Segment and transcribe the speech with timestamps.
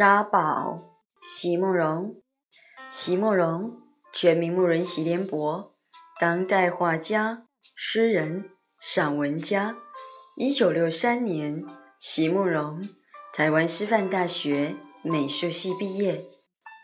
[0.00, 0.78] 沙宝，
[1.20, 2.22] 席慕容。
[2.88, 3.82] 席慕容，
[4.14, 5.74] 全名慕人席联博，
[6.18, 7.42] 当代画家、
[7.74, 8.48] 诗人、
[8.80, 9.76] 散文家。
[10.38, 11.62] 一九六三年，
[11.98, 12.88] 席慕容
[13.34, 16.24] 台湾师范大学美术系毕业。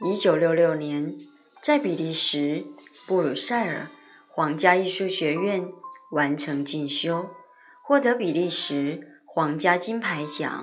[0.04, 1.16] 一九六六年，
[1.62, 2.66] 在比利时
[3.06, 3.88] 布鲁塞尔
[4.28, 5.66] 皇家艺术学院
[6.12, 7.30] 完成进修，
[7.82, 10.62] 获得比利时皇家金牌奖。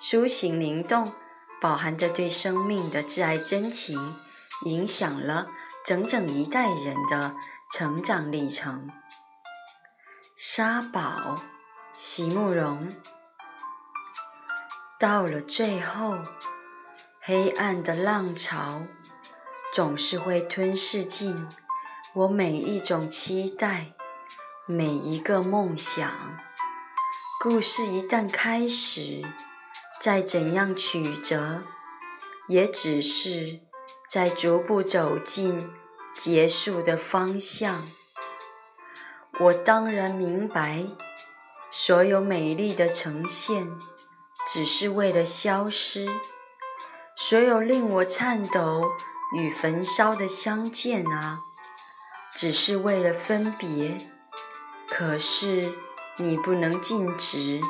[0.00, 1.12] 抒情灵动，
[1.60, 4.16] 饱含着对生命的挚爱真情，
[4.64, 5.48] 影响了
[5.84, 7.34] 整整一代人的
[7.72, 8.88] 成长历程。
[10.36, 11.42] 沙宝，
[11.96, 12.94] 席慕容。
[15.00, 16.18] 到了最后，
[17.20, 18.82] 黑暗的浪潮
[19.74, 21.48] 总是会吞噬尽
[22.14, 23.94] 我每一种期待，
[24.66, 26.08] 每一个梦想。
[27.40, 29.24] 故事一旦开始。
[30.00, 31.64] 再怎样曲折，
[32.46, 33.60] 也只是
[34.08, 35.68] 在逐步走进
[36.14, 37.90] 结束的方向。
[39.40, 40.86] 我当然明白，
[41.70, 43.68] 所有美丽的呈现，
[44.46, 46.06] 只是为了消失；
[47.16, 48.92] 所有令我颤抖
[49.36, 51.40] 与焚烧的相见啊，
[52.34, 54.10] 只是为了分别。
[54.88, 55.72] 可是
[56.16, 57.60] 你不能禁止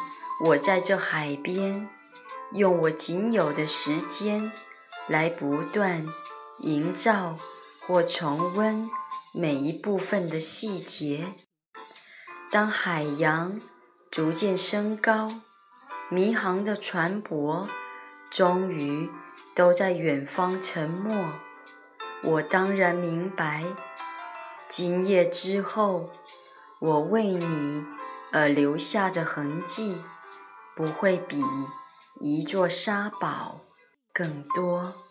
[0.45, 1.89] 我在这海边。
[2.53, 4.51] 用我仅有的时间，
[5.07, 6.07] 来不断
[6.61, 7.37] 营造
[7.87, 8.89] 或重温
[9.35, 11.35] 每一部分的细节。
[12.51, 13.61] 当海洋
[14.11, 15.43] 逐渐升高，
[16.09, 17.69] 迷航的船舶
[18.31, 19.11] 终于
[19.55, 21.31] 都在远方沉没，
[22.25, 23.65] 我当然明白，
[24.67, 26.11] 今夜之后，
[26.79, 27.85] 我为你
[28.33, 30.01] 而留下的痕迹，
[30.75, 31.43] 不会比。
[32.21, 33.61] 一座沙堡，
[34.13, 35.08] 更多。